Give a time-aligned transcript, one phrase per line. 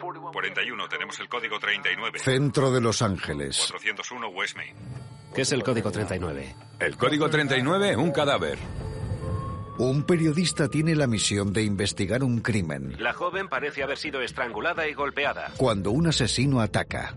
[0.00, 2.18] 41, tenemos el código 39.
[2.18, 3.66] Centro de Los Ángeles.
[3.70, 4.74] 401 West Main.
[5.34, 6.56] ¿Qué es el código 39?
[6.80, 8.58] El código 39, un cadáver.
[9.78, 12.96] Un periodista tiene la misión de investigar un crimen.
[12.98, 15.52] La joven parece haber sido estrangulada y golpeada.
[15.56, 17.14] Cuando un asesino ataca.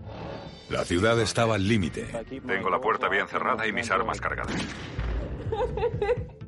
[0.70, 2.06] La ciudad estaba al límite.
[2.46, 4.56] Tengo la puerta bien cerrada y mis armas cargadas.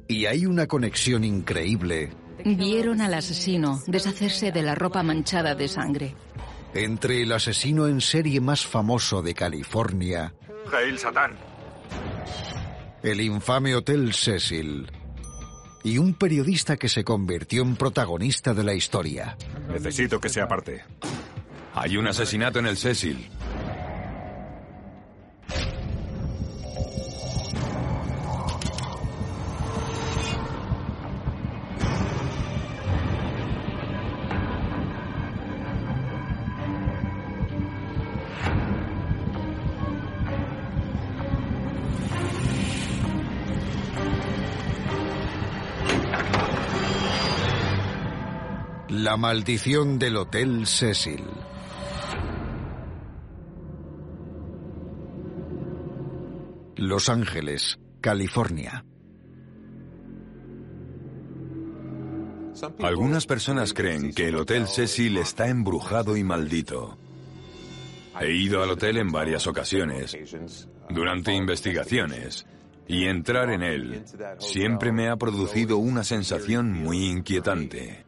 [0.08, 2.12] Y hay una conexión increíble
[2.44, 6.14] Vieron al asesino deshacerse de la ropa manchada de sangre.
[6.74, 10.34] entre el asesino en serie más famoso de California,
[10.70, 11.32] Jail Satán.
[13.02, 14.90] el infame Hotel Cecil,
[15.84, 19.36] y un periodista que se convirtió en protagonista de la historia.
[19.70, 20.84] Necesito que se aparte.
[21.74, 23.28] Hay un asesinato en el Cecil.
[49.16, 51.24] La maldición del Hotel Cecil.
[56.76, 58.84] Los Ángeles, California.
[62.80, 66.98] Algunas personas creen que el Hotel Cecil está embrujado y maldito.
[68.20, 70.14] He ido al hotel en varias ocasiones,
[70.90, 72.46] durante investigaciones,
[72.86, 74.04] y entrar en él
[74.40, 78.05] siempre me ha producido una sensación muy inquietante.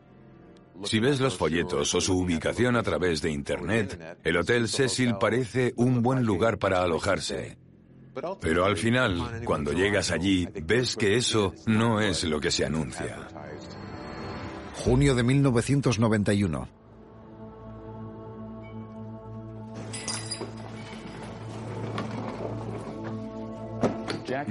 [0.84, 5.72] Si ves los folletos o su ubicación a través de Internet, el Hotel Cecil parece
[5.76, 7.58] un buen lugar para alojarse.
[8.40, 13.28] Pero al final, cuando llegas allí, ves que eso no es lo que se anuncia.
[14.74, 16.68] Junio de 1991.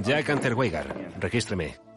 [0.02, 0.86] Jack Unterweger,
[1.18, 1.87] regístreme.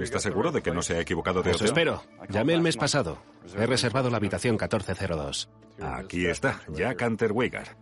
[0.00, 1.66] ¿Está seguro de que no se ha equivocado de Eso hotel?
[1.68, 2.02] espero.
[2.28, 3.18] Llamé el mes pasado.
[3.56, 5.50] He reservado la habitación 1402.
[5.80, 7.76] Aquí está, Jack Unterweger.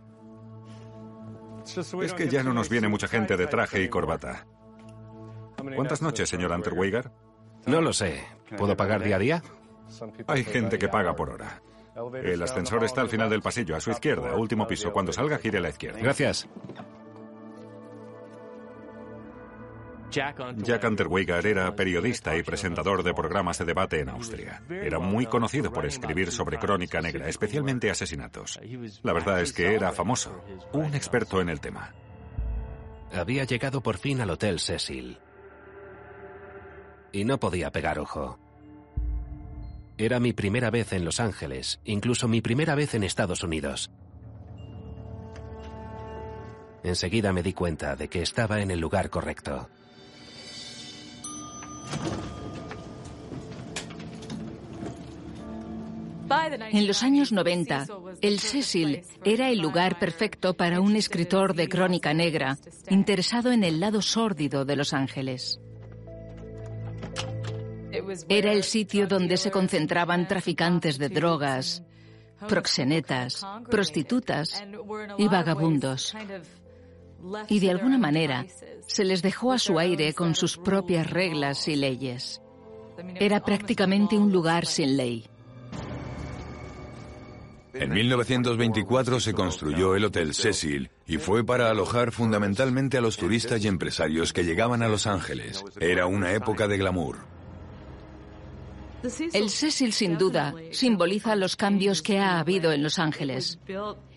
[2.01, 4.45] Es que ya no nos viene mucha gente de traje y corbata.
[5.75, 7.11] ¿Cuántas noches, señor Unterweger?
[7.65, 8.23] No lo sé.
[8.57, 9.43] ¿Puedo pagar día a día?
[10.27, 11.61] Hay gente que paga por hora.
[12.23, 14.93] El ascensor está al final del pasillo, a su izquierda, último piso.
[14.93, 15.99] Cuando salga, gire a la izquierda.
[15.99, 16.47] Gracias.
[20.09, 24.61] Jack Unterweger era periodista y presentador de programas de debate en Austria.
[24.69, 28.59] Era muy conocido por escribir sobre crónica negra, especialmente asesinatos.
[29.03, 31.93] La verdad es que era famoso, un experto en el tema.
[33.13, 35.19] Había llegado por fin al Hotel Cecil.
[37.11, 38.39] Y no podía pegar ojo.
[39.97, 43.89] Era mi primera vez en Los Ángeles, incluso mi primera vez en Estados Unidos.
[46.83, 49.69] Enseguida me di cuenta de que estaba en el lugar correcto.
[56.29, 57.87] En los años 90,
[58.21, 62.57] el Cecil era el lugar perfecto para un escritor de crónica negra
[62.89, 65.59] interesado en el lado sórdido de Los Ángeles.
[68.29, 71.83] Era el sitio donde se concentraban traficantes de drogas,
[72.47, 74.63] proxenetas, prostitutas
[75.17, 76.15] y vagabundos.
[77.49, 78.45] Y de alguna manera
[78.85, 82.41] se les dejó a su aire con sus propias reglas y leyes.
[83.15, 85.27] Era prácticamente un lugar sin ley.
[87.79, 93.63] En 1924 se construyó el Hotel Cecil y fue para alojar fundamentalmente a los turistas
[93.63, 95.63] y empresarios que llegaban a Los Ángeles.
[95.79, 97.17] Era una época de glamour.
[99.33, 103.59] El Cecil, sin duda, simboliza los cambios que ha habido en Los Ángeles.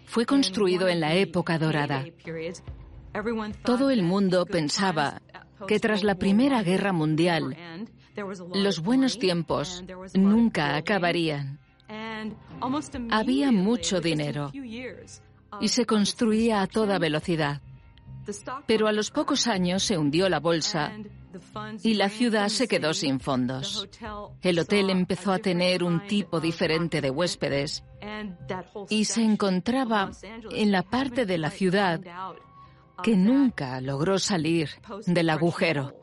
[0.06, 2.04] Fue construido en la época dorada.
[3.64, 5.20] Todo el mundo pensaba
[5.68, 7.56] que tras la Primera Guerra Mundial,
[8.54, 9.84] los buenos tiempos
[10.14, 11.60] nunca acabarían.
[13.10, 14.50] Había mucho dinero
[15.60, 17.60] y se construía a toda velocidad.
[18.66, 20.92] Pero a los pocos años se hundió la bolsa
[21.82, 23.88] y la ciudad se quedó sin fondos.
[24.42, 27.84] El hotel empezó a tener un tipo diferente de huéspedes
[28.88, 30.10] y se encontraba
[30.50, 32.00] en la parte de la ciudad
[33.02, 34.70] que nunca logró salir
[35.06, 35.94] del agujero.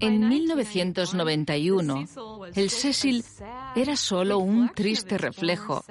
[0.00, 2.04] En 1991,
[2.54, 3.24] el Cecil
[3.74, 5.84] era solo un triste reflejo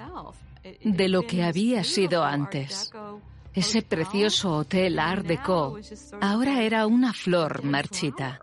[0.84, 2.92] de lo que había sido antes.
[3.54, 5.80] Ese precioso hotel Art Deco
[6.22, 8.42] ahora era una flor marchita.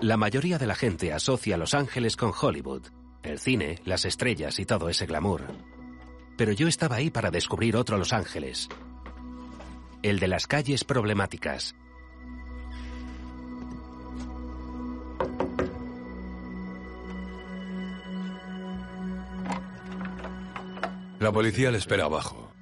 [0.00, 2.82] La mayoría de la gente asocia Los Ángeles con Hollywood,
[3.24, 5.42] el cine, las estrellas y todo ese glamour.
[6.36, 8.68] Pero yo estaba ahí para descubrir otro Los Ángeles,
[10.02, 11.74] el de las calles problemáticas.
[21.18, 22.52] La policía le espera abajo.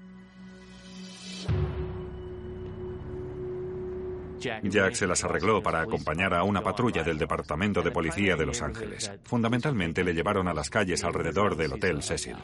[4.63, 8.63] Jack se las arregló para acompañar a una patrulla del Departamento de Policía de Los
[8.63, 9.11] Ángeles.
[9.25, 12.37] Fundamentalmente le llevaron a las calles alrededor del Hotel Cecil.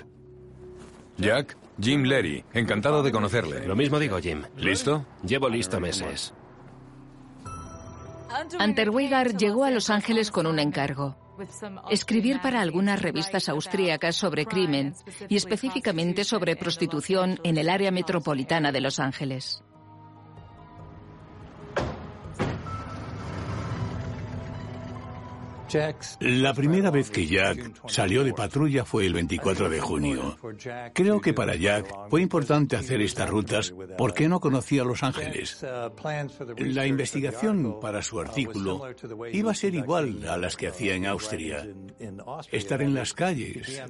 [1.19, 3.67] Jack, Jim Leary, encantado de conocerle.
[3.67, 4.43] Lo mismo digo, Jim.
[4.57, 5.05] ¿Listo?
[5.25, 6.35] Llevo listo meses.
[8.59, 11.17] Hunter Weigar llegó a Los Ángeles con un encargo.
[11.91, 14.95] Escribir para algunas revistas austríacas sobre crimen
[15.29, 19.63] y específicamente sobre prostitución en el área metropolitana de Los Ángeles.
[26.21, 30.37] La primera vez que Jack salió de patrulla fue el 24 de junio.
[30.93, 35.65] Creo que para Jack fue importante hacer estas rutas porque no conocía Los Ángeles.
[36.59, 38.83] La investigación para su artículo
[39.33, 41.67] iba a ser igual a las que hacía en Austria.
[42.51, 43.83] Estar en las calles,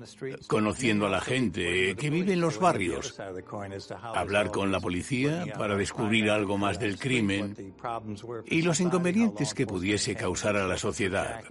[0.46, 3.20] conociendo a la gente que vive en los barrios,
[4.14, 7.75] hablar con la policía para descubrir algo más del crimen
[8.46, 11.43] y los inconvenientes que pudiese causar a la sociedad.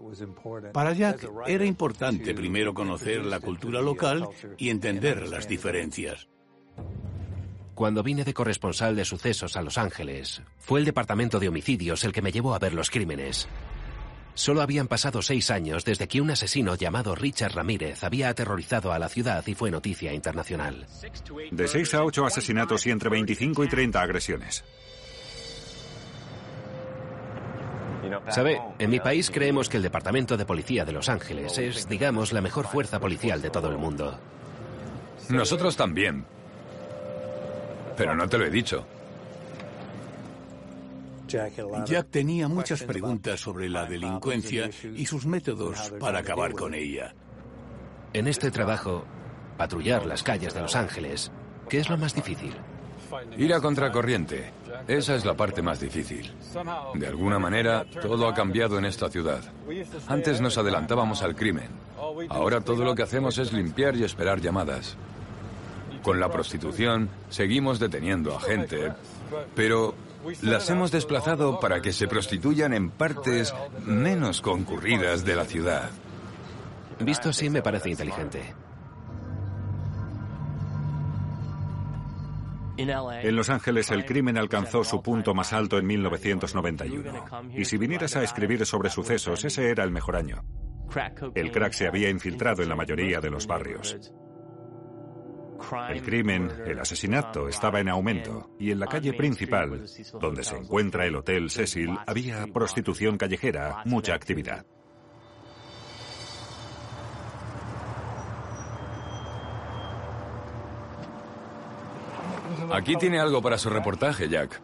[0.73, 4.27] Para Jack era importante primero conocer la cultura local
[4.57, 6.27] y entender las diferencias.
[7.73, 12.11] Cuando vine de corresponsal de sucesos a Los Ángeles, fue el Departamento de Homicidios el
[12.11, 13.47] que me llevó a ver los crímenes.
[14.33, 18.99] Solo habían pasado seis años desde que un asesino llamado Richard Ramírez había aterrorizado a
[18.99, 20.87] la ciudad y fue noticia internacional.
[21.51, 24.63] De seis a ocho asesinatos y entre 25 y 30 agresiones.
[28.29, 32.33] Sabe, en mi país creemos que el Departamento de Policía de Los Ángeles es, digamos,
[32.33, 34.17] la mejor fuerza policial de todo el mundo.
[35.29, 36.25] Nosotros también.
[37.95, 38.85] Pero no te lo he dicho.
[41.27, 47.13] Jack tenía muchas preguntas sobre la delincuencia y sus métodos para acabar con ella.
[48.13, 49.05] En este trabajo,
[49.57, 51.31] patrullar las calles de Los Ángeles,
[51.69, 52.53] ¿qué es lo más difícil?
[53.37, 54.51] Ir a contracorriente.
[54.87, 56.31] Esa es la parte más difícil.
[56.95, 59.41] De alguna manera, todo ha cambiado en esta ciudad.
[60.07, 61.69] Antes nos adelantábamos al crimen.
[62.29, 64.97] Ahora todo lo que hacemos es limpiar y esperar llamadas.
[66.03, 68.91] Con la prostitución seguimos deteniendo a gente,
[69.55, 69.93] pero
[70.41, 73.53] las hemos desplazado para que se prostituyan en partes
[73.85, 75.89] menos concurridas de la ciudad.
[76.99, 78.53] Visto así me parece inteligente.
[82.77, 87.25] En Los Ángeles el crimen alcanzó su punto más alto en 1991.
[87.55, 90.43] Y si vinieras a escribir sobre sucesos, ese era el mejor año.
[91.35, 93.97] El crack se había infiltrado en la mayoría de los barrios.
[95.89, 99.85] El crimen, el asesinato, estaba en aumento y en la calle principal,
[100.19, 104.65] donde se encuentra el Hotel Cecil, había prostitución callejera, mucha actividad.
[112.73, 114.61] Aquí tiene algo para su reportaje, Jack.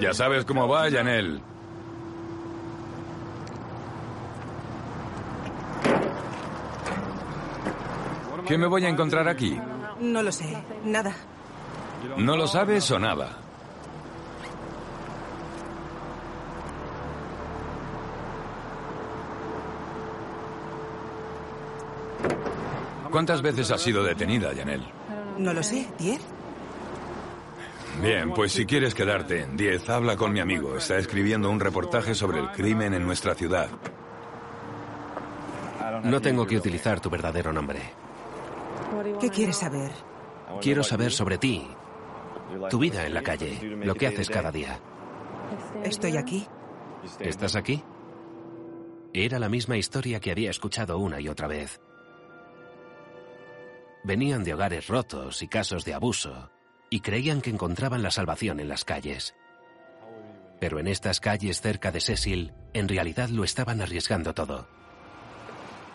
[0.00, 1.42] Ya sabes cómo va, Janel.
[8.46, 9.60] ¿Qué me voy a encontrar aquí?
[10.00, 11.14] No lo sé, nada.
[12.16, 13.36] ¿No lo sabes o nada?
[23.10, 24.82] ¿Cuántas veces has sido detenida, Janel?
[25.38, 26.20] No lo sé, ¿diez?
[28.02, 30.76] Bien, pues si quieres quedarte en 10, habla con mi amigo.
[30.76, 33.68] Está escribiendo un reportaje sobre el crimen en nuestra ciudad.
[36.04, 37.80] No tengo que utilizar tu verdadero nombre.
[39.20, 39.90] ¿Qué quieres saber?
[40.60, 41.66] Quiero saber sobre ti,
[42.70, 44.80] tu vida en la calle, lo que haces cada día.
[45.84, 46.46] Estoy aquí.
[47.18, 47.82] ¿Estás aquí?
[49.12, 51.80] Era la misma historia que había escuchado una y otra vez.
[54.02, 56.50] Venían de hogares rotos y casos de abuso,
[56.88, 59.34] y creían que encontraban la salvación en las calles.
[60.58, 64.68] Pero en estas calles cerca de Cecil, en realidad lo estaban arriesgando todo.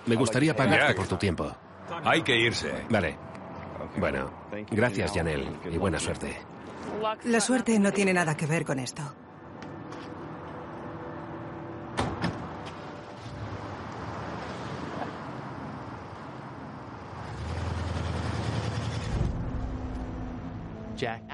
[0.06, 1.56] Me gustaría pagarte por tu tiempo.
[2.04, 2.72] Hay que irse.
[2.90, 3.18] Vale.
[3.98, 4.32] Bueno,
[4.72, 6.38] gracias, Janel, y buena suerte.
[7.26, 9.04] La suerte no tiene nada que ver con esto.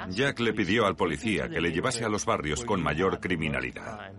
[0.10, 4.12] Jack le pidió al policía que le llevase a los barrios con mayor criminalidad,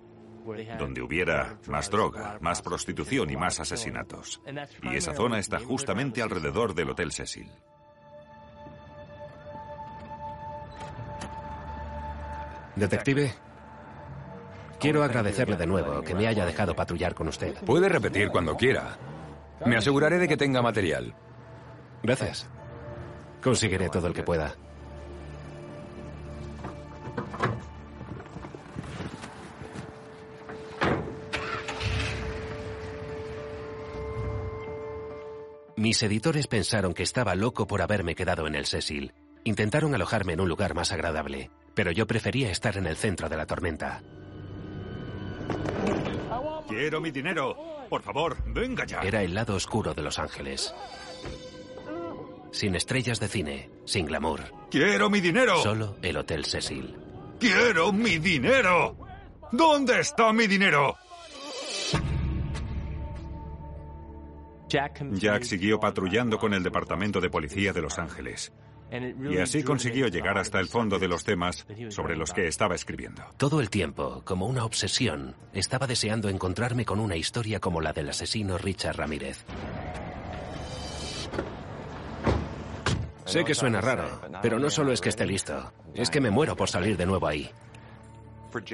[0.79, 4.41] donde hubiera más droga, más prostitución y más asesinatos.
[4.83, 7.51] Y esa zona está justamente alrededor del Hotel Cecil.
[12.75, 13.35] Detective,
[14.81, 17.55] quiero agradecerle de nuevo que me haya dejado patrullar con usted.
[17.65, 18.97] Puede repetir cuando quiera.
[19.67, 21.15] Me aseguraré de que tenga material.
[22.03, 22.49] Gracias.
[23.43, 24.55] Conseguiré todo el que pueda.
[35.83, 39.13] Mis editores pensaron que estaba loco por haberme quedado en el Cecil.
[39.43, 43.37] Intentaron alojarme en un lugar más agradable, pero yo prefería estar en el centro de
[43.37, 44.01] la tormenta.
[46.69, 47.57] Quiero mi dinero.
[47.91, 49.01] Por favor, venga ya.
[49.01, 50.73] Era el lado oscuro de Los Ángeles.
[52.53, 54.41] Sin estrellas de cine, sin glamour.
[54.71, 55.61] Quiero mi dinero.
[55.65, 56.97] Solo el Hotel Cecil.
[57.41, 58.97] Quiero mi dinero.
[59.51, 60.95] ¿Dónde está mi dinero?
[64.73, 68.53] Jack siguió patrullando con el Departamento de Policía de Los Ángeles.
[69.31, 73.23] Y así consiguió llegar hasta el fondo de los temas sobre los que estaba escribiendo.
[73.39, 78.11] Todo el tiempo, como una obsesión, estaba deseando encontrarme con una historia como la del
[78.11, 79.45] asesino Richard Ramírez.
[83.25, 86.55] Sé que suena raro, pero no solo es que esté listo, es que me muero
[86.55, 87.51] por salir de nuevo ahí.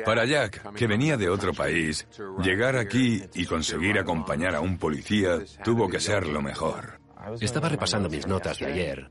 [0.05, 2.07] Para Jack, que venía de otro país,
[2.43, 7.01] llegar aquí y conseguir acompañar a un policía tuvo que ser lo mejor.
[7.41, 9.11] Estaba repasando mis notas de ayer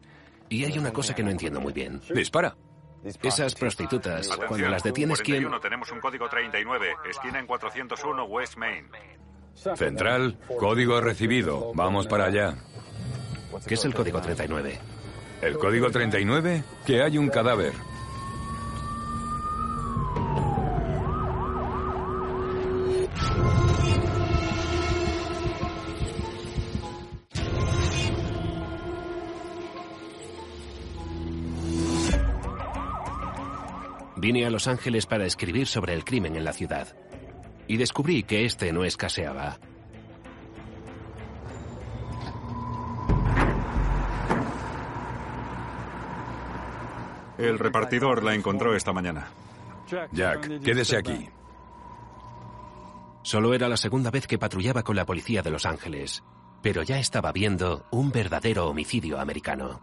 [0.50, 2.02] y hay una cosa que no entiendo muy bien.
[2.14, 2.56] Dispara.
[3.04, 5.44] Esas prostitutas, cuando las detienes, ¿quién...?
[5.44, 8.88] 41, tenemos un código 39, esquina en 401 West Main.
[9.76, 11.72] Central, código recibido.
[11.74, 12.56] Vamos para allá.
[13.66, 14.80] ¿Qué es el código 39?
[15.42, 16.64] ¿El código 39?
[16.86, 17.74] Que hay un cadáver.
[34.28, 36.98] Vine a Los Ángeles para escribir sobre el crimen en la ciudad.
[37.66, 39.58] Y descubrí que este no escaseaba.
[47.38, 49.28] El repartidor la encontró esta mañana.
[50.12, 51.30] Jack, quédese aquí.
[53.28, 56.24] Solo era la segunda vez que patrullaba con la policía de Los Ángeles,
[56.62, 59.82] pero ya estaba viendo un verdadero homicidio americano.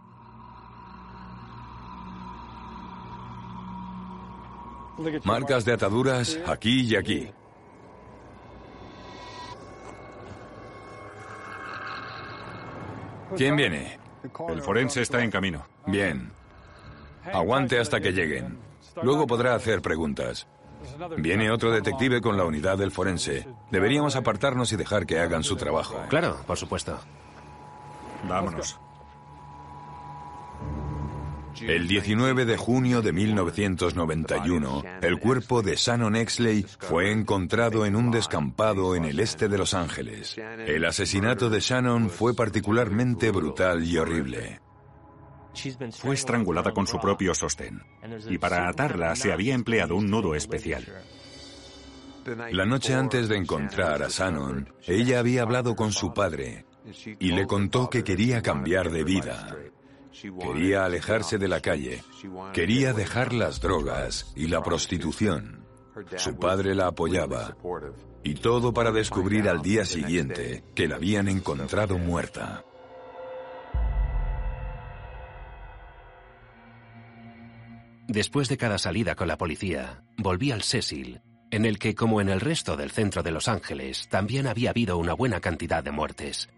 [5.25, 7.29] Marcas de ataduras aquí y aquí.
[13.37, 13.99] ¿Quién viene?
[14.49, 15.67] El forense está en camino.
[15.85, 16.31] Bien.
[17.31, 18.57] Aguante hasta que lleguen.
[19.03, 20.47] Luego podrá hacer preguntas.
[21.17, 23.47] Viene otro detective con la unidad del forense.
[23.71, 26.01] Deberíamos apartarnos y dejar que hagan su trabajo.
[26.09, 26.99] Claro, por supuesto.
[28.27, 28.79] Vámonos.
[31.61, 38.11] El 19 de junio de 1991, el cuerpo de Shannon Exley fue encontrado en un
[38.11, 40.35] descampado en el este de Los Ángeles.
[40.37, 44.59] El asesinato de Shannon fue particularmente brutal y horrible.
[45.91, 47.81] Fue estrangulada con su propio sostén.
[48.29, 50.85] Y para atarla se había empleado un nudo especial.
[52.51, 56.65] La noche antes de encontrar a Shannon, ella había hablado con su padre
[57.19, 59.55] y le contó que quería cambiar de vida.
[60.39, 62.03] Quería alejarse de la calle.
[62.53, 65.65] Quería dejar las drogas y la prostitución.
[66.17, 67.55] Su padre la apoyaba.
[68.23, 72.63] Y todo para descubrir al día siguiente que la habían encontrado muerta.
[78.07, 82.29] Después de cada salida con la policía, volví al Cecil, en el que, como en
[82.29, 86.49] el resto del centro de Los Ángeles, también había habido una buena cantidad de muertes.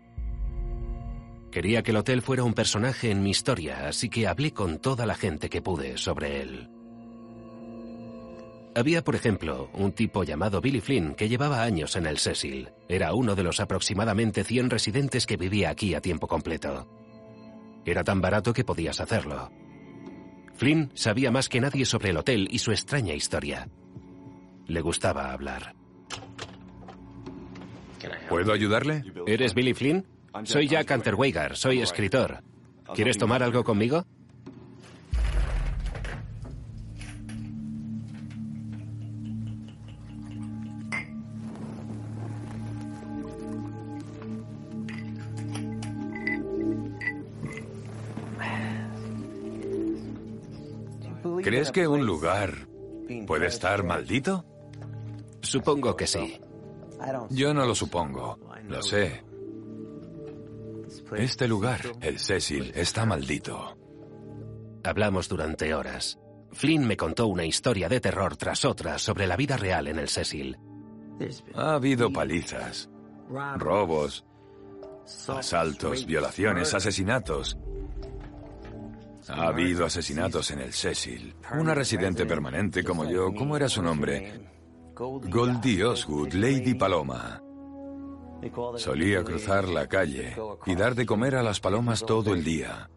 [1.51, 5.05] Quería que el hotel fuera un personaje en mi historia, así que hablé con toda
[5.05, 6.69] la gente que pude sobre él.
[8.75, 12.69] Había, por ejemplo, un tipo llamado Billy Flynn que llevaba años en el Cecil.
[12.87, 16.87] Era uno de los aproximadamente 100 residentes que vivía aquí a tiempo completo.
[17.85, 19.49] Era tan barato que podías hacerlo.
[20.57, 23.69] Flynn sabía más que nadie sobre el hotel y su extraña historia.
[24.65, 25.75] Le gustaba hablar.
[28.27, 29.03] ¿Puedo ayudarle?
[29.27, 30.05] ¿Eres Billy Flynn?
[30.43, 32.43] Soy Jack Unterweger, soy escritor.
[32.95, 34.05] ¿Quieres tomar algo conmigo?
[51.47, 52.67] ¿Crees que un lugar
[53.25, 54.43] puede estar maldito?
[55.39, 56.41] Supongo que sí.
[57.29, 58.37] Yo no lo supongo.
[58.67, 59.23] Lo sé.
[61.15, 63.77] Este lugar, el Cecil, está maldito.
[64.83, 66.19] Hablamos durante horas.
[66.51, 70.09] Flynn me contó una historia de terror tras otra sobre la vida real en el
[70.09, 70.57] Cecil.
[71.55, 72.89] Ha habido palizas,
[73.55, 74.25] robos,
[75.29, 77.57] asaltos, violaciones, asesinatos.
[79.29, 81.35] Ha habido asesinatos en el Cecil.
[81.57, 84.41] Una residente permanente como yo, ¿cómo era su nombre?
[84.95, 87.41] Goldie Osgood, Lady Paloma.
[88.77, 92.89] Solía cruzar la calle y dar de comer a las palomas todo el día.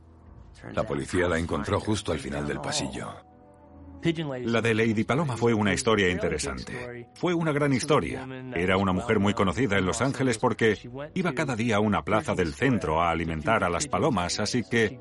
[0.74, 3.08] La policía la encontró justo al final del pasillo.
[4.44, 7.08] La de Lady Paloma fue una historia interesante.
[7.14, 8.26] Fue una gran historia.
[8.54, 10.78] Era una mujer muy conocida en Los Ángeles porque
[11.14, 14.98] iba cada día a una plaza del centro a alimentar a las palomas, así que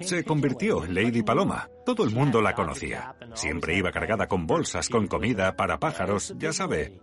[0.00, 1.68] se convirtió en Lady Paloma.
[1.84, 3.14] Todo el mundo la conocía.
[3.34, 7.00] Siempre iba cargada con bolsas con comida para pájaros, ya sabe.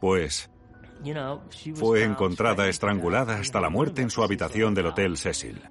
[0.00, 0.50] Pues
[1.74, 5.62] fue encontrada estrangulada hasta la muerte en su habitación del Hotel Cecil.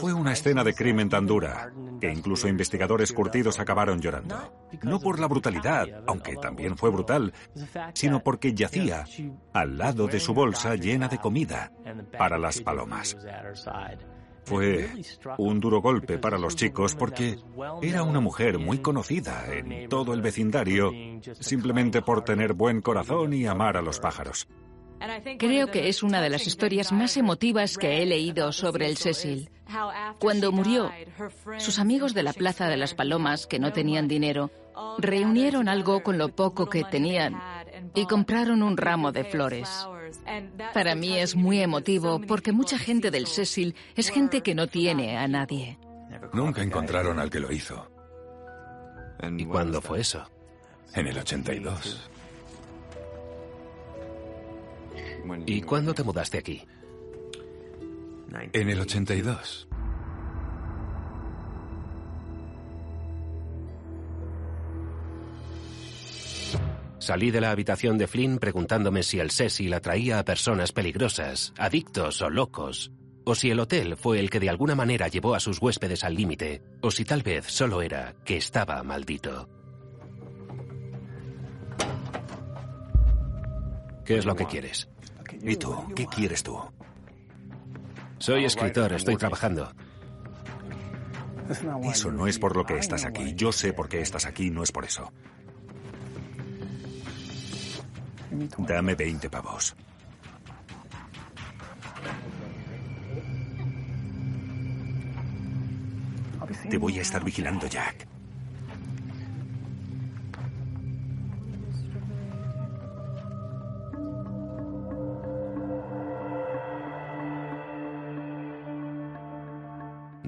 [0.00, 4.36] Fue una escena de crimen tan dura que incluso investigadores curtidos acabaron llorando.
[4.82, 7.32] No por la brutalidad, aunque también fue brutal,
[7.94, 9.04] sino porque yacía
[9.52, 11.72] al lado de su bolsa llena de comida
[12.16, 13.16] para las palomas.
[14.44, 14.88] Fue
[15.36, 17.38] un duro golpe para los chicos porque
[17.82, 20.90] era una mujer muy conocida en todo el vecindario
[21.38, 24.48] simplemente por tener buen corazón y amar a los pájaros.
[25.38, 29.50] Creo que es una de las historias más emotivas que he leído sobre el Cecil.
[30.18, 30.90] Cuando murió,
[31.58, 34.50] sus amigos de la Plaza de las Palomas, que no tenían dinero,
[34.98, 37.40] reunieron algo con lo poco que tenían
[37.94, 39.86] y compraron un ramo de flores.
[40.72, 45.18] Para mí es muy emotivo porque mucha gente del Cecil es gente que no tiene
[45.18, 45.78] a nadie.
[46.32, 47.90] Nunca encontraron al que lo hizo.
[49.36, 50.28] ¿Y cuándo fue eso?
[50.94, 52.10] En el 82.
[55.46, 56.62] ¿Y cuándo te mudaste aquí?
[58.52, 59.68] En el 82.
[66.98, 72.20] Salí de la habitación de Flynn preguntándome si el Cecil atraía a personas peligrosas, adictos
[72.20, 72.92] o locos,
[73.24, 76.14] o si el hotel fue el que de alguna manera llevó a sus huéspedes al
[76.14, 79.48] límite, o si tal vez solo era que estaba maldito.
[84.04, 84.88] ¿Qué es lo que quieres?
[85.42, 85.74] ¿Y tú?
[85.94, 86.58] ¿Qué quieres tú?
[88.18, 89.72] Soy escritor, estoy trabajando.
[91.84, 93.34] Eso no es por lo que estás aquí.
[93.34, 95.10] Yo sé por qué estás aquí, no es por eso.
[98.58, 99.74] Dame 20 pavos.
[106.68, 108.06] Te voy a estar vigilando, Jack.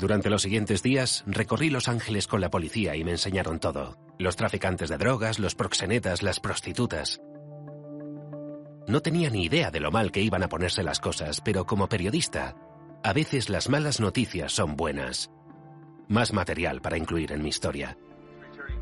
[0.00, 3.98] Durante los siguientes días recorrí Los Ángeles con la policía y me enseñaron todo.
[4.18, 7.20] Los traficantes de drogas, los proxenetas, las prostitutas.
[8.88, 11.86] No tenía ni idea de lo mal que iban a ponerse las cosas, pero como
[11.86, 12.56] periodista,
[13.04, 15.30] a veces las malas noticias son buenas.
[16.08, 17.98] Más material para incluir en mi historia.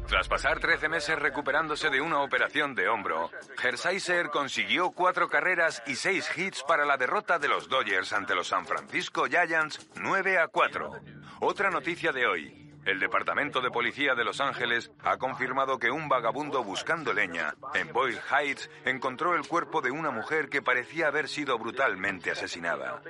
[0.09, 3.31] Tras pasar 13 meses recuperándose de una operación de hombro,
[3.63, 8.49] Hershiser consiguió cuatro carreras y seis hits para la derrota de los Dodgers ante los
[8.49, 10.93] San Francisco Giants 9 a 4.
[11.41, 12.65] Otra noticia de hoy.
[12.87, 17.93] El Departamento de Policía de Los Ángeles ha confirmado que un vagabundo buscando leña en
[17.93, 23.03] Boyle Heights encontró el cuerpo de una mujer que parecía haber sido brutalmente asesinada.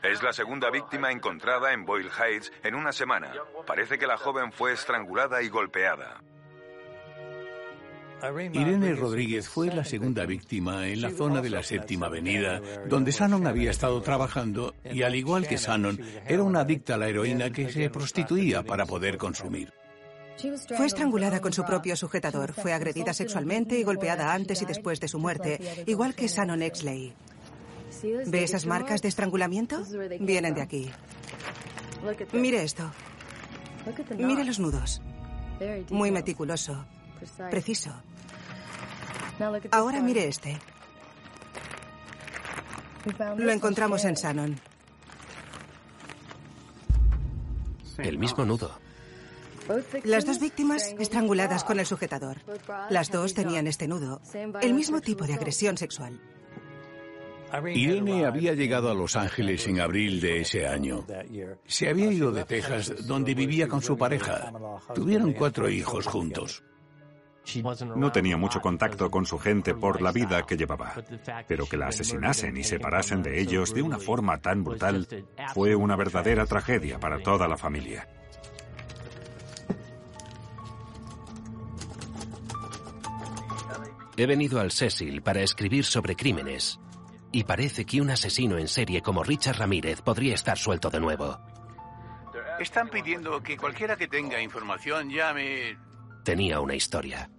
[0.00, 3.32] Es la segunda víctima encontrada en Boyle Heights en una semana.
[3.66, 6.20] Parece que la joven fue estrangulada y golpeada.
[8.52, 13.46] Irene Rodríguez fue la segunda víctima en la zona de la séptima avenida, donde Shannon
[13.46, 17.70] había estado trabajando y al igual que Shannon, era una adicta a la heroína que
[17.70, 19.72] se prostituía para poder consumir.
[20.76, 25.08] Fue estrangulada con su propio sujetador, fue agredida sexualmente y golpeada antes y después de
[25.08, 27.14] su muerte, igual que Shannon Exley.
[28.26, 29.82] ¿Ve esas marcas de estrangulamiento?
[30.20, 30.90] Vienen de aquí.
[32.32, 32.90] Mire esto.
[34.18, 35.00] Mire los nudos.
[35.90, 36.84] Muy meticuloso.
[37.50, 37.90] Preciso.
[39.70, 40.58] Ahora mire este.
[43.36, 44.60] Lo encontramos en Shannon.
[47.98, 48.78] El mismo nudo.
[50.04, 52.38] Las dos víctimas estranguladas con el sujetador.
[52.90, 54.20] Las dos tenían este nudo.
[54.60, 56.20] El mismo tipo de agresión sexual.
[57.74, 61.06] Irene había llegado a Los Ángeles en abril de ese año.
[61.66, 64.52] Se había ido de Texas, donde vivía con su pareja.
[64.94, 66.62] Tuvieron cuatro hijos juntos.
[67.94, 70.94] No tenía mucho contacto con su gente por la vida que llevaba,
[71.46, 75.06] pero que la asesinasen y separasen de ellos de una forma tan brutal
[75.54, 78.08] fue una verdadera tragedia para toda la familia.
[84.16, 86.80] He venido al Cecil para escribir sobre crímenes
[87.32, 91.38] y parece que un asesino en serie como Richard Ramírez podría estar suelto de nuevo.
[92.58, 95.76] Están pidiendo que cualquiera que tenga información llame...
[96.24, 97.30] Tenía una historia.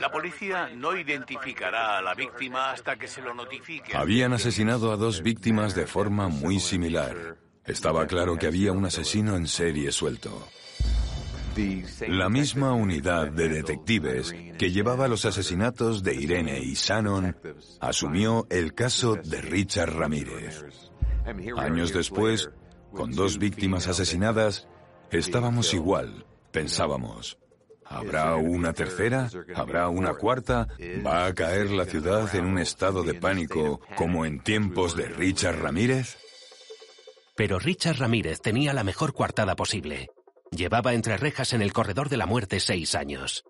[0.00, 3.96] La policía no identificará a la víctima hasta que se lo notifique.
[3.96, 7.36] Habían asesinado a dos víctimas de forma muy similar.
[7.64, 10.48] Estaba claro que había un asesino en serie suelto.
[12.08, 17.34] La misma unidad de detectives que llevaba los asesinatos de Irene y Shannon
[17.80, 20.64] asumió el caso de Richard Ramírez.
[21.56, 22.50] Años después,
[22.92, 24.68] con dos víctimas asesinadas,
[25.10, 27.38] estábamos igual, pensábamos.
[27.88, 29.28] ¿Habrá una tercera?
[29.54, 30.68] ¿Habrá una cuarta?
[31.06, 35.60] ¿Va a caer la ciudad en un estado de pánico como en tiempos de Richard
[35.60, 36.16] Ramírez?
[37.36, 40.08] Pero Richard Ramírez tenía la mejor coartada posible.
[40.50, 43.44] Llevaba entre rejas en el corredor de la muerte seis años.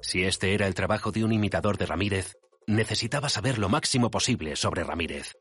[0.00, 4.56] Si este era el trabajo de un imitador de Ramírez, necesitaba saber lo máximo posible
[4.56, 5.34] sobre Ramírez.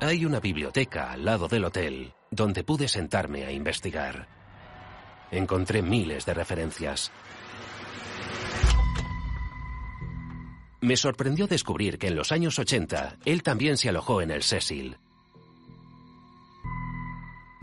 [0.00, 4.43] Hay una biblioteca al lado del hotel donde pude sentarme a investigar.
[5.30, 7.10] Encontré miles de referencias.
[10.80, 14.98] Me sorprendió descubrir que en los años 80 él también se alojó en el Cecil,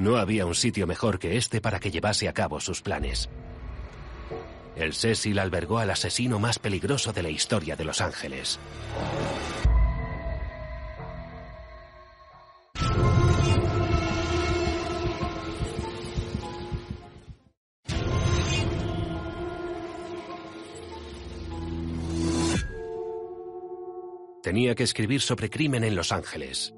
[0.02, 3.30] no había un sitio mejor que este para que llevase a cabo sus planes.
[4.76, 8.58] El Cecil albergó al asesino más peligroso de la historia de Los Ángeles.
[24.52, 26.74] Tenía que escribir sobre crimen en Los Ángeles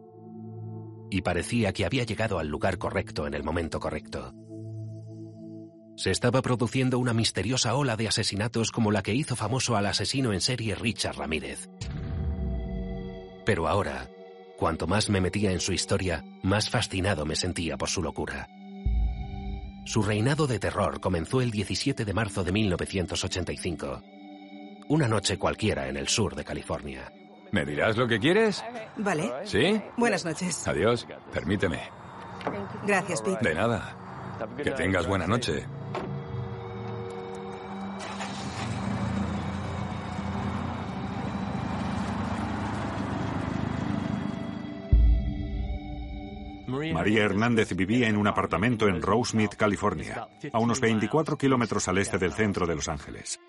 [1.09, 4.31] y parecía que había llegado al lugar correcto en el momento correcto.
[5.97, 10.33] Se estaba produciendo una misteriosa ola de asesinatos como la que hizo famoso al asesino
[10.33, 11.67] en serie Richard Ramírez.
[13.43, 14.07] Pero ahora,
[14.55, 18.49] cuanto más me metía en su historia, más fascinado me sentía por su locura.
[19.83, 24.03] Su reinado de terror comenzó el 17 de marzo de 1985,
[24.89, 27.11] una noche cualquiera en el sur de California.
[27.53, 28.65] ¿Me dirás lo que quieres?
[28.97, 29.31] Vale.
[29.43, 29.79] ¿Sí?
[29.95, 30.67] Buenas noches.
[30.67, 31.07] Adiós.
[31.31, 31.81] Permíteme.
[32.83, 33.47] Gracias, Pete.
[33.47, 33.95] De nada.
[34.57, 35.63] Que tengas buena noche.
[46.91, 52.17] María Hernández vivía en un apartamento en Rosemead, California, a unos 24 kilómetros al este
[52.17, 53.39] del centro de Los Ángeles.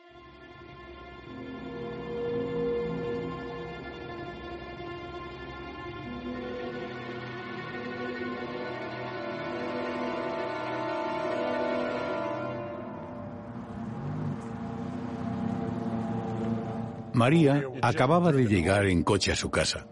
[17.15, 19.87] María acababa de llegar en coche a su casa.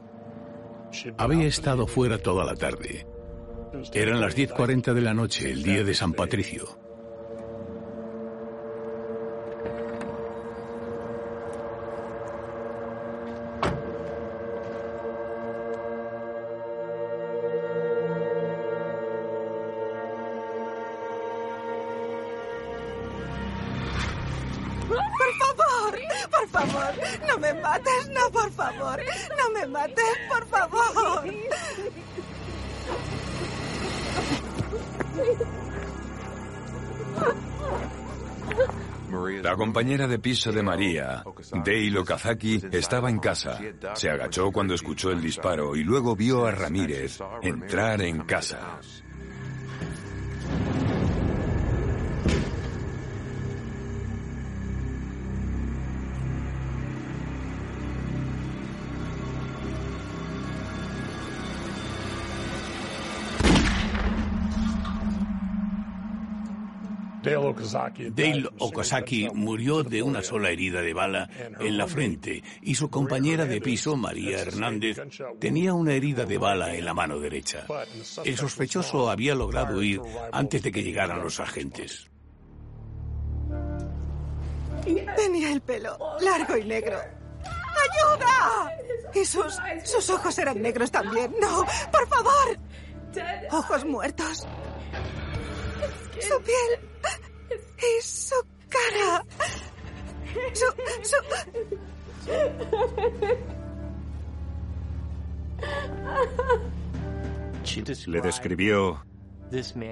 [1.17, 3.07] Había estado fuera toda la tarde.
[3.95, 6.82] Eran las 10.40 de la noche, el día de San Patricio.
[39.93, 43.59] Compañera de piso de María, Dale Okazaki, estaba en casa.
[43.95, 48.81] Se agachó cuando escuchó el disparo y luego vio a Ramírez entrar en casa.
[68.11, 71.29] Dale Okazaki murió de una sola herida de bala
[71.61, 75.01] en la frente y su compañera de piso, María Hernández,
[75.39, 77.67] tenía una herida de bala en la mano derecha.
[78.25, 80.01] El sospechoso había logrado huir
[80.33, 82.09] antes de que llegaran los agentes.
[85.17, 86.99] Tenía el pelo largo y negro.
[87.45, 88.73] ¡Ayuda!
[89.15, 91.35] Y sus, sus ojos eran negros también.
[91.41, 92.59] No, por favor.
[93.51, 94.47] Ojos muertos.
[96.21, 96.89] Su piel.
[98.01, 98.35] Su
[98.69, 99.25] cara.
[100.53, 100.67] Su...
[101.03, 101.17] su...
[108.07, 109.05] Le describió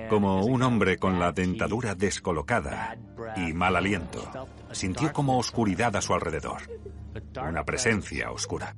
[0.08, 2.96] como un hombre con la dentadura descolocada
[3.36, 4.30] y mal aliento.
[4.72, 6.62] Sintió como oscuridad a su alrededor.
[7.46, 8.74] Una presencia oscura.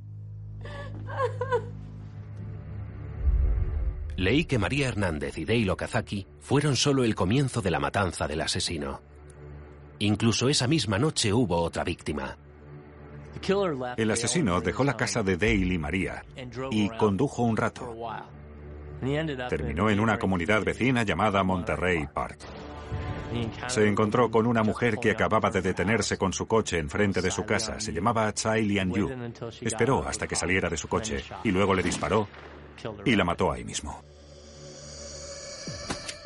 [4.16, 8.40] Leí que María Hernández y Dale Okazaki fueron solo el comienzo de la matanza del
[8.40, 9.01] asesino.
[9.98, 12.37] Incluso esa misma noche hubo otra víctima.
[13.96, 16.25] El asesino dejó la casa de Dale y María
[16.70, 17.94] y condujo un rato.
[19.48, 22.38] Terminó en una comunidad vecina llamada Monterrey Park.
[23.68, 27.44] Se encontró con una mujer que acababa de detenerse con su coche enfrente de su
[27.44, 27.81] casa.
[27.81, 29.11] Se llamaba Chai Lian Yu.
[29.62, 32.29] Esperó hasta que saliera de su coche y luego le disparó
[33.04, 34.02] y la mató ahí mismo.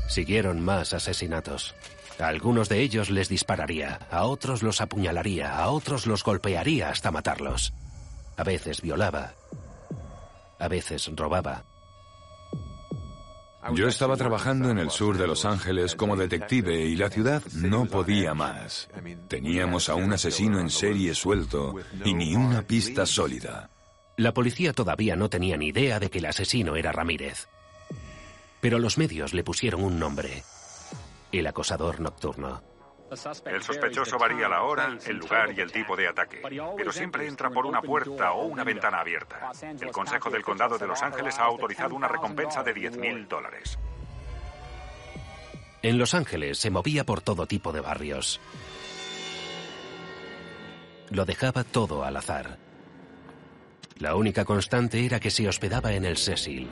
[0.08, 1.74] Siguieron más asesinatos.
[2.18, 7.10] A algunos de ellos les dispararía, a otros los apuñalaría, a otros los golpearía hasta
[7.10, 7.74] matarlos.
[8.36, 9.34] A veces violaba,
[10.58, 11.64] a veces robaba.
[13.74, 17.86] Yo estaba trabajando en el sur de Los Ángeles como detective y la ciudad no
[17.86, 18.88] podía más.
[19.28, 23.70] Teníamos a un asesino en serie suelto y ni una pista sólida.
[24.16, 27.48] La policía todavía no tenía ni idea de que el asesino era Ramírez.
[28.60, 30.42] Pero los medios le pusieron un nombre.
[31.32, 32.62] El acosador nocturno.
[33.10, 36.40] El sospechoso varía la hora, el lugar y el tipo de ataque,
[36.76, 39.52] pero siempre entra por una puerta o una ventana abierta.
[39.62, 43.78] El Consejo del Condado de Los Ángeles ha autorizado una recompensa de 10.000 dólares.
[45.82, 48.40] En Los Ángeles se movía por todo tipo de barrios.
[51.10, 52.65] Lo dejaba todo al azar.
[53.98, 56.68] La única constante era que se hospedaba en el Cecil,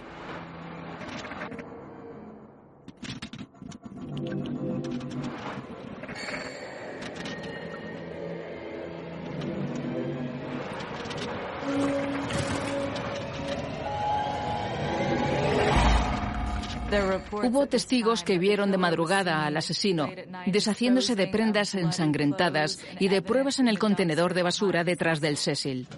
[17.33, 20.11] Hubo testigos que vieron de madrugada al asesino
[20.47, 25.89] deshaciéndose de prendas ensangrentadas y de pruebas en el contenedor de basura detrás del Cecil.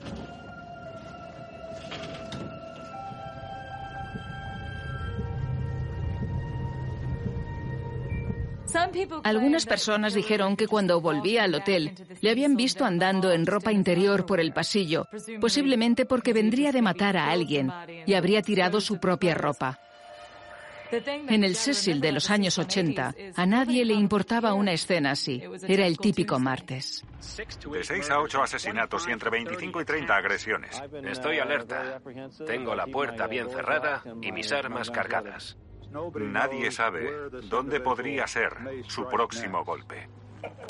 [9.25, 14.27] Algunas personas dijeron que cuando volvía al hotel le habían visto andando en ropa interior
[14.27, 15.09] por el pasillo,
[15.41, 17.73] posiblemente porque vendría de matar a alguien
[18.07, 19.81] y habría tirado su propia ropa.
[20.93, 25.43] En el Cecil de los años 80, a nadie le importaba una escena así.
[25.67, 27.05] Era el típico martes.
[27.37, 30.83] De 6 a 8 asesinatos y entre 25 y 30 agresiones.
[31.05, 32.01] Estoy alerta.
[32.47, 35.57] Tengo la puerta bien cerrada y mis armas cargadas.
[36.15, 37.11] Nadie sabe
[37.49, 38.53] dónde podría ser
[38.89, 40.09] su próximo golpe.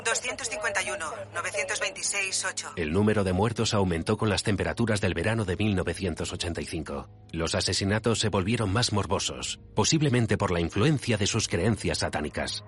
[0.03, 2.67] 251, 926, 8.
[2.77, 7.09] El número de muertos aumentó con las temperaturas del verano de 1985.
[7.31, 12.63] Los asesinatos se volvieron más morbosos, posiblemente por la influencia de sus creencias satánicas.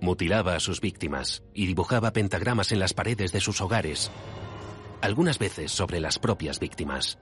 [0.00, 4.10] Mutilaba a sus víctimas y dibujaba pentagramas en las paredes de sus hogares,
[5.00, 7.18] algunas veces sobre las propias víctimas.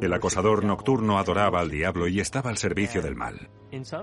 [0.00, 3.50] El acosador nocturno adoraba al diablo y estaba al servicio del mal.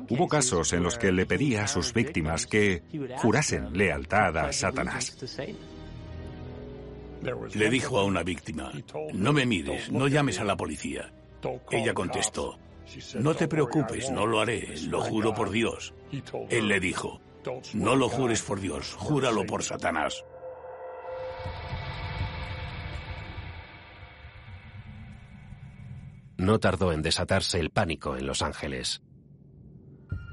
[0.10, 2.84] Hubo casos en los que le pedía a sus víctimas que
[3.18, 5.18] jurasen lealtad a Satanás.
[7.54, 8.72] Le dijo a una víctima,
[9.14, 11.14] no me mires, no llames a la policía.
[11.70, 12.58] Ella contestó,
[13.20, 15.94] no te preocupes, no lo haré, lo juro por Dios.
[16.50, 17.22] Él le dijo,
[17.74, 20.24] no lo jures por Dios, júralo por Satanás.
[26.42, 29.04] No tardó en desatarse el pánico en Los Ángeles.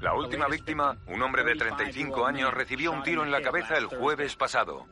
[0.01, 3.85] La última víctima, un hombre de 35 años, recibió un tiro en la cabeza el
[3.85, 4.87] jueves pasado.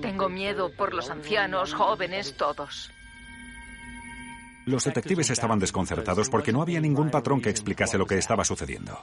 [0.00, 2.92] Tengo miedo por los ancianos, jóvenes, todos.
[4.64, 8.96] Los detectives estaban desconcertados porque no había ningún patrón que explicase lo que estaba sucediendo.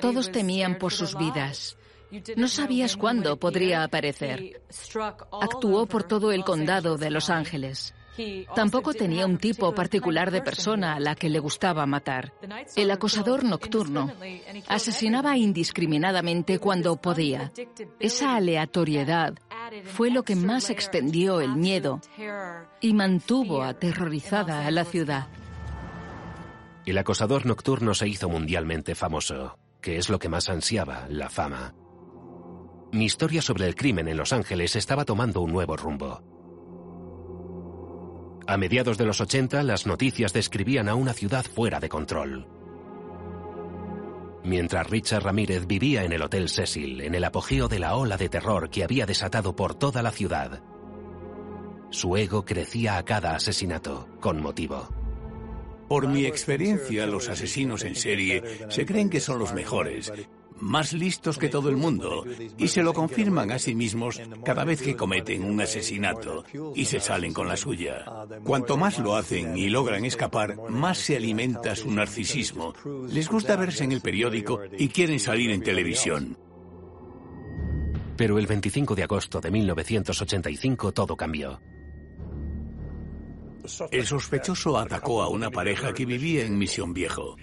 [0.00, 1.76] Todos temían por sus vidas.
[2.34, 4.62] No sabías cuándo podría aparecer.
[5.42, 7.94] Actuó por todo el condado de Los Ángeles.
[8.54, 12.32] Tampoco tenía un tipo particular de persona a la que le gustaba matar.
[12.76, 14.12] El acosador nocturno
[14.68, 17.52] asesinaba indiscriminadamente cuando podía.
[17.98, 19.34] Esa aleatoriedad
[19.84, 22.00] fue lo que más extendió el miedo
[22.80, 25.28] y mantuvo aterrorizada a la ciudad.
[26.84, 31.74] El acosador nocturno se hizo mundialmente famoso, que es lo que más ansiaba, la fama.
[32.92, 36.31] Mi historia sobre el crimen en Los Ángeles estaba tomando un nuevo rumbo.
[38.46, 42.46] A mediados de los 80, las noticias describían a una ciudad fuera de control.
[44.44, 48.28] Mientras Richard Ramírez vivía en el Hotel Cecil, en el apogeo de la ola de
[48.28, 50.62] terror que había desatado por toda la ciudad,
[51.90, 54.88] su ego crecía a cada asesinato, con motivo.
[55.88, 60.10] Por mi experiencia, los asesinos en serie se creen que son los mejores
[60.62, 62.24] más listos que todo el mundo
[62.56, 66.44] y se lo confirman a sí mismos cada vez que cometen un asesinato
[66.74, 68.04] y se salen con la suya.
[68.44, 72.72] Cuanto más lo hacen y logran escapar, más se alimenta su narcisismo.
[73.08, 76.38] Les gusta verse en el periódico y quieren salir en televisión.
[78.16, 81.60] Pero el 25 de agosto de 1985 todo cambió.
[83.90, 87.36] El sospechoso atacó a una pareja que vivía en Misión Viejo.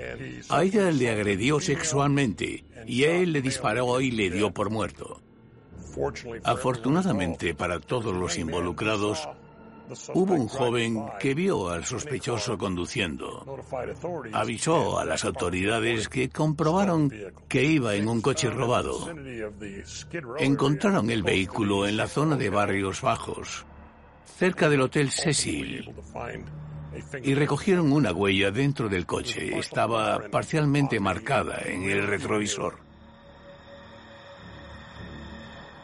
[0.50, 5.22] A ella le agredió sexualmente y a él le disparó y le dio por muerto.
[6.44, 9.28] Afortunadamente para todos los involucrados,
[10.14, 13.58] hubo un joven que vio al sospechoso conduciendo.
[14.34, 17.12] Avisó a las autoridades que comprobaron
[17.48, 19.10] que iba en un coche robado.
[20.38, 23.66] Encontraron el vehículo en la zona de Barrios Bajos
[24.40, 25.94] cerca del Hotel Cecil
[27.22, 29.60] y recogieron una huella dentro del coche.
[29.60, 32.78] Estaba parcialmente marcada en el retrovisor.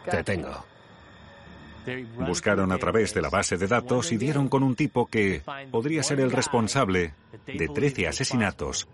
[0.10, 0.66] Te tengo.
[2.18, 6.02] Buscaron a través de la base de datos y dieron con un tipo que podría
[6.02, 7.14] ser el responsable
[7.46, 8.88] de 13 asesinatos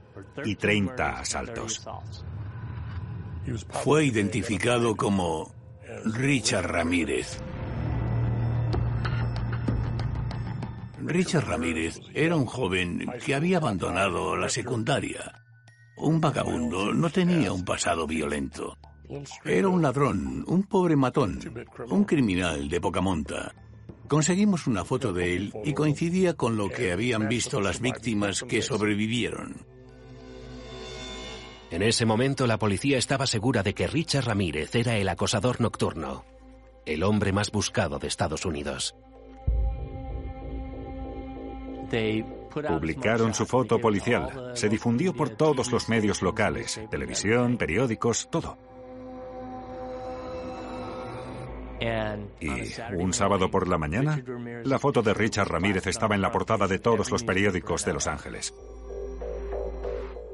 [0.43, 1.87] y 30 asaltos.
[3.83, 5.53] Fue identificado como
[6.03, 7.39] Richard Ramírez.
[11.03, 15.43] Richard Ramírez era un joven que había abandonado la secundaria.
[15.97, 18.77] Un vagabundo no tenía un pasado violento.
[19.43, 21.39] Era un ladrón, un pobre matón,
[21.89, 23.53] un criminal de poca monta.
[24.07, 28.61] Conseguimos una foto de él y coincidía con lo que habían visto las víctimas que
[28.61, 29.65] sobrevivieron.
[31.71, 36.25] En ese momento la policía estaba segura de que Richard Ramírez era el acosador nocturno,
[36.85, 38.95] el hombre más buscado de Estados Unidos.
[42.67, 44.51] Publicaron su foto policial.
[44.55, 48.57] Se difundió por todos los medios locales, televisión, periódicos, todo.
[52.39, 52.49] Y
[52.95, 54.23] un sábado por la mañana,
[54.63, 58.05] la foto de Richard Ramírez estaba en la portada de todos los periódicos de Los
[58.07, 58.53] Ángeles.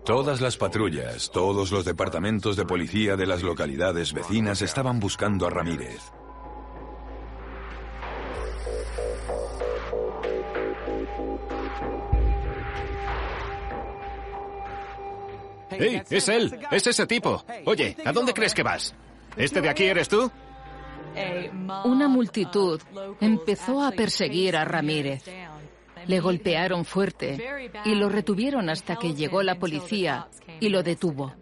[0.05, 5.49] Todas las patrullas, todos los departamentos de policía de las localidades vecinas estaban buscando a
[5.49, 6.01] Ramírez.
[15.69, 16.01] ¡Hey!
[16.09, 16.59] ¡Es él!
[16.71, 17.43] ¡Es ese tipo!
[17.65, 18.95] Oye, ¿a dónde crees que vas?
[19.35, 20.31] ¿Este de aquí eres tú?
[21.85, 22.81] Una multitud
[23.19, 25.23] empezó a perseguir a Ramírez.
[26.05, 30.27] Le golpearon fuerte y lo retuvieron hasta que llegó la policía
[30.59, 31.33] y lo detuvo.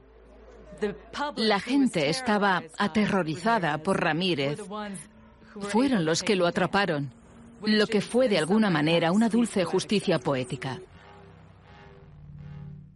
[1.36, 4.60] La gente estaba aterrorizada por Ramírez.
[5.60, 7.14] Fueron los que lo atraparon,
[7.64, 10.80] lo que fue de alguna manera una dulce justicia poética.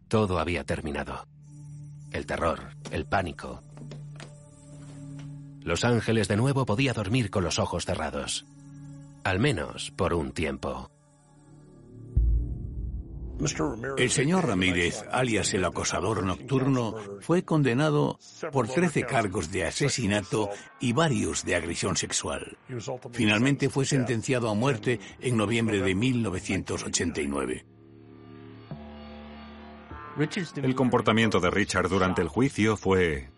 [0.09, 1.27] Todo había terminado.
[2.11, 3.61] El terror, el pánico.
[5.61, 8.47] Los Ángeles de nuevo podía dormir con los ojos cerrados.
[9.23, 10.89] Al menos por un tiempo.
[13.97, 18.19] El señor Ramírez, alias el acosador nocturno, fue condenado
[18.51, 22.57] por 13 cargos de asesinato y varios de agresión sexual.
[23.11, 27.78] Finalmente fue sentenciado a muerte en noviembre de 1989.
[30.55, 33.29] El comportamiento de Richard durante el juicio fue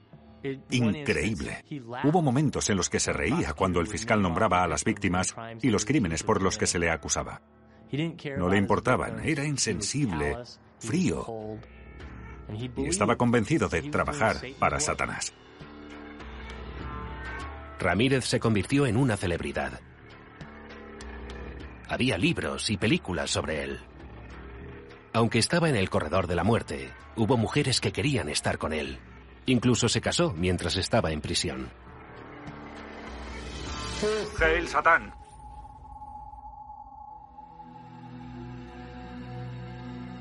[0.72, 1.64] increíble.
[2.04, 5.70] Hubo momentos en los que se reía cuando el fiscal nombraba a las víctimas y
[5.70, 7.42] los crímenes por los que se le acusaba.
[8.38, 10.38] No le importaban, era insensible,
[10.80, 11.60] frío.
[12.54, 15.34] Y estaba convencido de trabajar para Satanás.
[17.80, 19.80] Ramírez se convirtió en una celebridad.
[21.88, 23.80] Había libros y películas sobre él.
[25.14, 29.00] Aunque estaba en el corredor de la muerte, hubo mujeres que querían estar con él.
[29.46, 31.70] Incluso se casó mientras estaba en prisión.
[34.40, 35.14] ¡Hail Satán!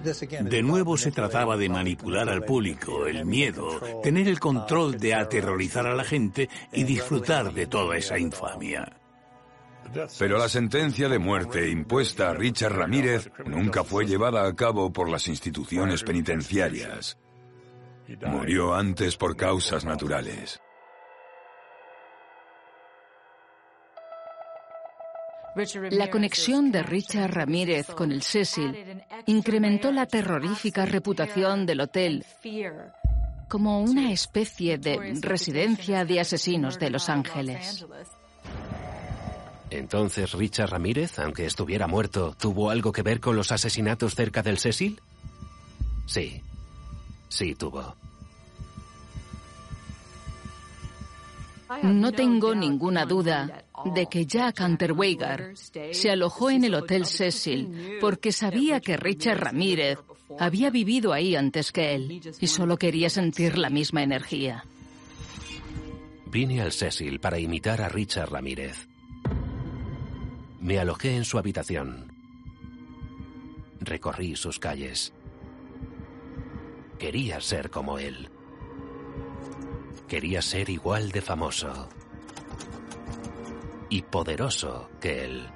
[0.03, 5.87] De nuevo se trataba de manipular al público, el miedo, tener el control de aterrorizar
[5.87, 9.00] a la gente y disfrutar de toda esa infamia.
[10.19, 15.09] Pero la sentencia de muerte impuesta a Richard Ramírez nunca fue llevada a cabo por
[15.09, 17.19] las instituciones penitenciarias.
[18.27, 20.61] Murió antes por causas naturales.
[25.91, 32.25] La conexión de Richard Ramírez con el Cecil incrementó la terrorífica reputación del hotel
[33.49, 37.85] como una especie de residencia de asesinos de Los Ángeles.
[39.71, 44.59] Entonces, Richard Ramírez, aunque estuviera muerto, ¿tuvo algo que ver con los asesinatos cerca del
[44.59, 45.01] Cecil?
[46.07, 46.43] Sí,
[47.29, 47.95] sí tuvo.
[51.83, 53.65] No tengo ninguna duda
[53.95, 55.55] de que Jack Unterweger
[55.93, 59.99] se alojó en el Hotel Cecil porque sabía que Richard Ramírez
[60.39, 64.65] había vivido ahí antes que él y solo quería sentir la misma energía.
[66.27, 68.90] Vine al Cecil para imitar a Richard Ramírez.
[70.61, 72.13] Me alojé en su habitación.
[73.81, 75.15] Recorrí sus calles.
[76.99, 78.29] Quería ser como él.
[80.07, 81.89] Quería ser igual de famoso
[83.89, 85.49] y poderoso que él.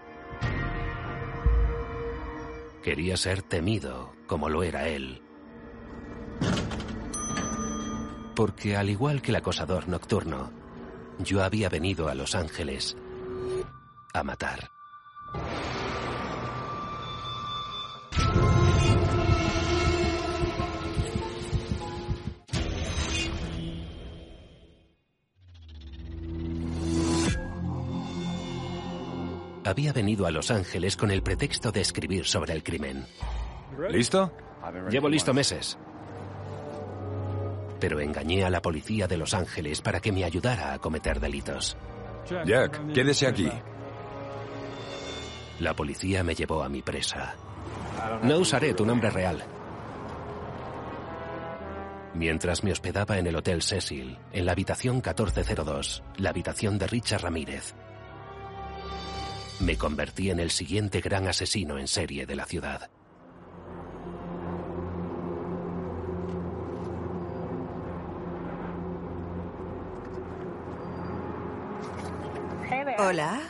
[2.82, 5.22] Quería ser temido como lo era él.
[8.34, 10.50] Porque al igual que el acosador nocturno,
[11.18, 12.96] yo había venido a Los Ángeles
[14.14, 14.74] a matar.
[29.64, 33.06] Había venido a Los Ángeles con el pretexto de escribir sobre el crimen.
[33.90, 34.30] ¿Listo?
[34.90, 35.78] Llevo listo meses.
[37.80, 41.76] Pero engañé a la policía de Los Ángeles para que me ayudara a cometer delitos.
[42.44, 43.50] Jack, quédese aquí.
[45.60, 47.34] La policía me llevó a mi presa.
[48.22, 49.42] No usaré tu nombre real.
[52.14, 57.22] Mientras me hospedaba en el Hotel Cecil, en la habitación 1402, la habitación de Richard
[57.22, 57.74] Ramírez,
[59.61, 62.90] me convertí en el siguiente gran asesino en serie de la ciudad.
[72.98, 73.40] Hola.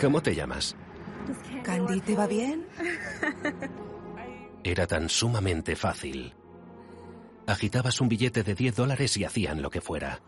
[0.00, 0.76] ¿Cómo te llamas?
[1.62, 2.66] Candy, ¿te va bien?
[4.64, 6.34] Era tan sumamente fácil.
[7.46, 10.20] Agitabas un billete de 10 dólares y hacían lo que fuera.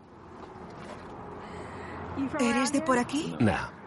[2.39, 3.35] ¿Eres de por aquí?
[3.39, 3.78] No.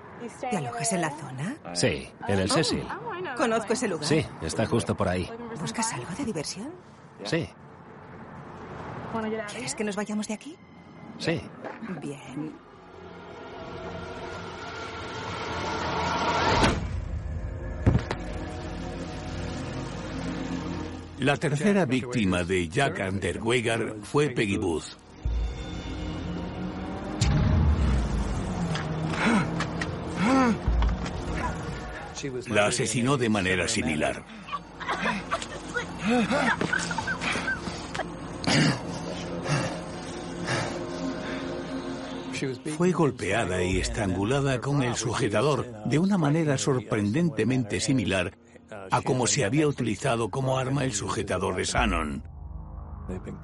[0.50, 1.56] ¿Te alojas en la zona?
[1.74, 2.84] Sí, en el Cecil.
[3.36, 4.04] Conozco ese lugar.
[4.04, 5.28] Sí, está justo por ahí.
[5.60, 6.70] ¿Buscas algo de diversión?
[7.24, 7.48] Sí,
[9.50, 10.56] ¿Quieres que nos vayamos de aquí?
[11.18, 11.40] sí.
[12.00, 12.52] Bien.
[21.18, 24.96] La tercera víctima de Jack Underweger fue Peggy Booth.
[32.48, 34.24] La asesinó de manera similar.
[42.76, 48.36] Fue golpeada y estrangulada con el sujetador de una manera sorprendentemente similar
[48.90, 52.24] a como se había utilizado como arma el sujetador de Shannon.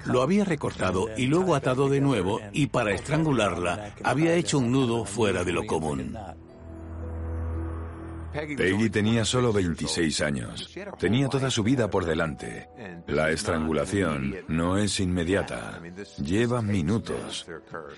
[0.05, 5.05] Lo había recortado y luego atado de nuevo y para estrangularla había hecho un nudo
[5.05, 6.17] fuera de lo común.
[8.33, 10.77] Peggy tenía solo 26 años.
[10.97, 12.69] Tenía toda su vida por delante.
[13.07, 15.81] La estrangulación no es inmediata.
[16.17, 17.47] Lleva minutos.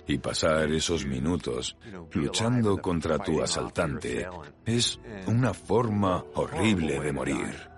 [0.07, 1.75] Y pasar esos minutos
[2.13, 4.27] luchando contra tu asaltante
[4.65, 7.70] es una forma horrible de morir.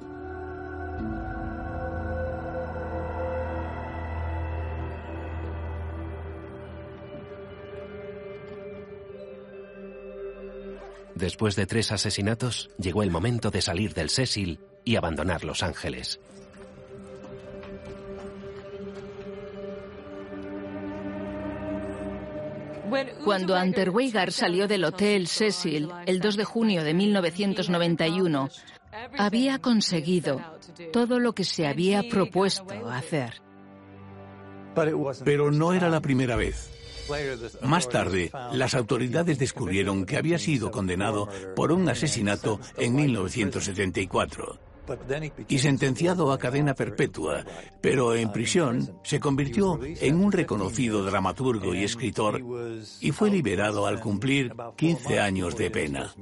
[11.24, 16.19] Después de tres asesinatos, llegó el momento de salir del Cecil y abandonar Los Ángeles.
[23.24, 28.49] Cuando Unterweger salió del Hotel Cecil el 2 de junio de 1991,
[29.17, 30.41] había conseguido
[30.91, 33.41] todo lo que se había propuesto hacer.
[35.24, 36.83] Pero no era la primera vez.
[37.62, 44.60] Más tarde, las autoridades descubrieron que había sido condenado por un asesinato en 1974
[45.47, 47.45] y sentenciado a cadena perpetua,
[47.82, 52.41] pero en prisión se convirtió en un reconocido dramaturgo y escritor
[52.99, 56.14] y fue liberado al cumplir 15 años de pena.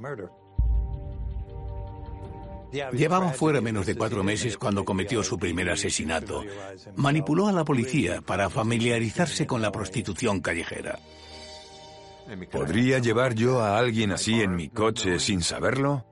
[2.72, 6.42] Llevaba fuera menos de cuatro meses cuando cometió su primer asesinato.
[6.96, 10.98] Manipuló a la policía para familiarizarse con la prostitución callejera.
[12.50, 16.06] ¿Podría llevar yo a alguien así en mi coche sin saberlo?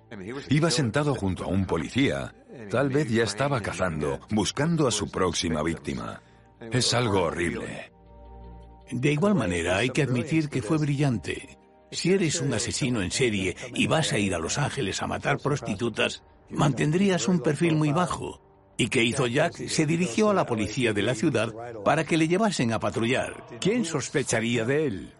[0.48, 2.34] Iba sentado junto a un policía.
[2.70, 6.20] Tal vez ya estaba cazando, buscando a su próxima víctima.
[6.60, 7.90] Es algo horrible.
[8.90, 11.58] De igual manera, hay que admitir que fue brillante.
[11.92, 15.38] Si eres un asesino en serie y vas a ir a Los Ángeles a matar
[15.38, 16.22] prostitutas,
[16.52, 18.40] mantendrías un perfil muy bajo.
[18.76, 19.54] ¿Y qué hizo Jack?
[19.68, 21.52] Se dirigió a la policía de la ciudad
[21.84, 23.44] para que le llevasen a patrullar.
[23.60, 25.12] ¿Quién sospecharía de él?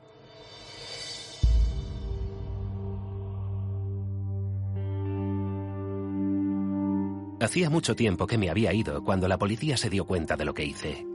[7.40, 10.52] Hacía mucho tiempo que me había ido cuando la policía se dio cuenta de lo
[10.52, 11.06] que hice.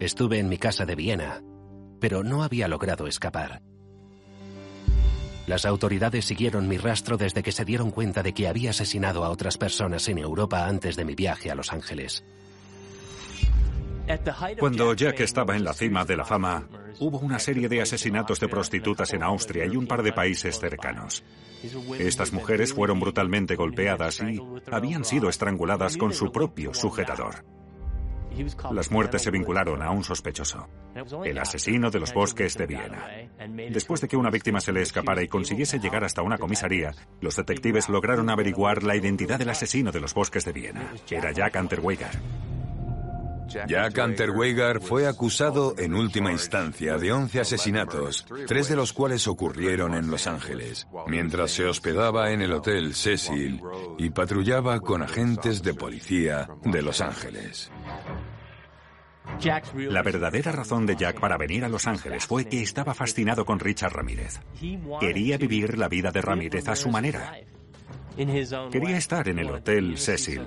[0.00, 1.42] Estuve en mi casa de Viena,
[2.00, 3.62] pero no había logrado escapar.
[5.46, 9.30] Las autoridades siguieron mi rastro desde que se dieron cuenta de que había asesinado a
[9.30, 12.24] otras personas en Europa antes de mi viaje a Los Ángeles.
[14.58, 18.48] Cuando Jack estaba en la cima de la fama, hubo una serie de asesinatos de
[18.48, 21.22] prostitutas en Austria y un par de países cercanos.
[21.98, 24.40] Estas mujeres fueron brutalmente golpeadas y
[24.70, 27.44] habían sido estranguladas con su propio sujetador.
[28.72, 30.68] Las muertes se vincularon a un sospechoso,
[31.24, 33.08] el asesino de los bosques de Viena.
[33.70, 37.36] Después de que una víctima se le escapara y consiguiese llegar hasta una comisaría, los
[37.36, 40.92] detectives lograron averiguar la identidad del asesino de los bosques de Viena.
[41.10, 42.49] Era Jack Unterweger.
[43.66, 49.94] Jack Unterweger fue acusado en última instancia de 11 asesinatos, tres de los cuales ocurrieron
[49.94, 53.60] en Los Ángeles, mientras se hospedaba en el Hotel Cecil
[53.98, 57.70] y patrullaba con agentes de policía de Los Ángeles.
[59.74, 63.58] La verdadera razón de Jack para venir a Los Ángeles fue que estaba fascinado con
[63.58, 64.40] Richard Ramírez.
[65.00, 67.32] Quería vivir la vida de Ramírez a su manera.
[68.70, 70.42] Quería estar en el Hotel Cecil.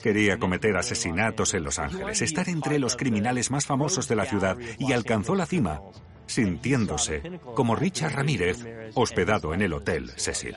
[0.00, 4.56] Quería cometer asesinatos en Los Ángeles, estar entre los criminales más famosos de la ciudad
[4.78, 5.80] y alcanzó la cima,
[6.26, 10.56] sintiéndose como Richard Ramírez, hospedado en el Hotel Cecil.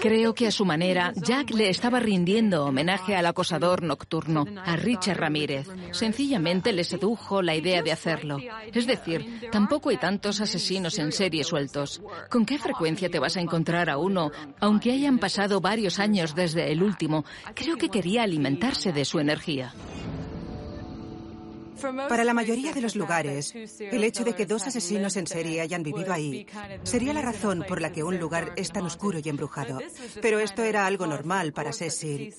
[0.00, 5.18] Creo que a su manera, Jack le estaba rindiendo homenaje al acosador nocturno, a Richard
[5.18, 5.66] Ramírez.
[5.90, 8.38] Sencillamente le sedujo la idea de hacerlo.
[8.72, 12.00] Es decir, tampoco hay tantos asesinos en serie sueltos.
[12.30, 14.30] ¿Con qué frecuencia te vas a encontrar a uno,
[14.60, 17.24] aunque hayan pasado varios años desde el último?
[17.54, 19.74] Creo que quería alimentarse de su energía.
[22.08, 25.82] Para la mayoría de los lugares, el hecho de que dos asesinos en serie hayan
[25.82, 26.46] vivido ahí
[26.82, 29.78] sería la razón por la que un lugar es tan oscuro y embrujado.
[30.20, 32.34] Pero esto era algo normal para Cecil.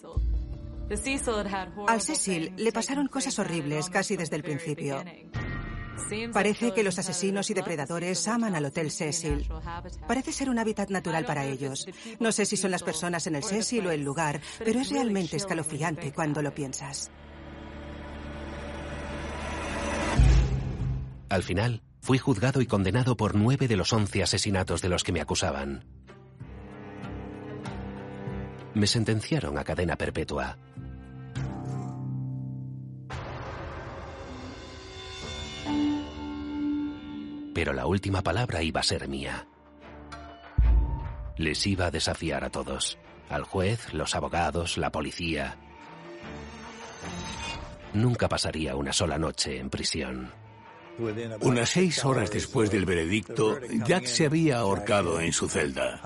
[1.87, 5.03] Al Cecil le pasaron cosas horribles casi desde el principio.
[6.33, 9.47] Parece que los asesinos y depredadores aman al Hotel Cecil.
[10.07, 11.87] Parece ser un hábitat natural para ellos.
[12.19, 15.37] No sé si son las personas en el Cecil o el lugar, pero es realmente
[15.37, 17.11] escalofriante cuando lo piensas.
[21.29, 25.11] Al final, fui juzgado y condenado por nueve de los once asesinatos de los que
[25.11, 25.85] me acusaban.
[28.73, 30.57] Me sentenciaron a cadena perpetua.
[37.53, 39.47] Pero la última palabra iba a ser mía.
[41.37, 42.97] Les iba a desafiar a todos,
[43.29, 45.57] al juez, los abogados, la policía.
[47.93, 50.38] Nunca pasaría una sola noche en prisión.
[51.41, 56.01] Unas seis horas después del veredicto, Jack se había ahorcado en su celda.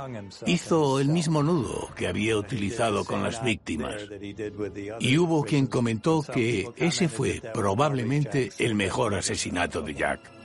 [0.45, 3.95] Hizo el mismo nudo que había utilizado con las víctimas.
[4.99, 10.42] Y hubo quien comentó que ese fue probablemente el mejor asesinato de Jack.